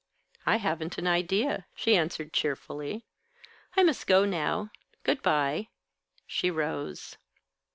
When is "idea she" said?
1.05-1.95